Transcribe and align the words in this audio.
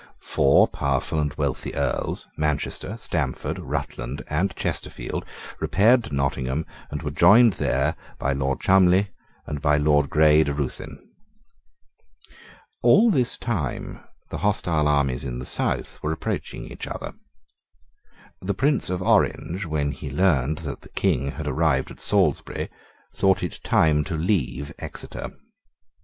Four 0.23 0.67
powerful 0.67 1.19
and 1.19 1.31
wealthy 1.35 1.75
Earls, 1.75 2.27
Manchester, 2.35 2.97
Stamford, 2.97 3.59
Rutland, 3.59 4.23
and 4.27 4.55
Chesterfield, 4.55 5.23
repaired 5.59 6.05
to 6.05 6.15
Nottingham, 6.15 6.65
and 6.89 7.03
were 7.03 7.11
joined 7.11 7.53
there 7.53 7.95
by 8.17 8.33
Lord 8.33 8.59
Cholmondley 8.61 9.09
and 9.45 9.61
by 9.61 9.77
Lord 9.77 10.09
Grey 10.09 10.43
de 10.43 10.53
Ruthyn. 10.55 10.97
All 12.81 13.11
this 13.11 13.37
time 13.37 13.99
the 14.31 14.39
hostile 14.39 14.87
armies 14.87 15.23
in 15.23 15.37
the 15.37 15.45
south 15.45 16.01
were 16.01 16.11
approaching 16.11 16.63
each 16.71 16.87
other. 16.87 17.13
The 18.41 18.55
Prince 18.55 18.89
of 18.89 19.03
Orange, 19.03 19.67
when 19.67 19.91
he 19.91 20.09
learned 20.09 20.59
that 20.65 20.81
the 20.81 20.89
King 20.89 21.33
had 21.33 21.45
arrived 21.45 21.91
at 21.91 22.01
Salisbury, 22.01 22.69
thought 23.15 23.43
it 23.43 23.59
time 23.63 24.03
to 24.05 24.17
leave 24.17 24.73
Exeter. 24.79 25.29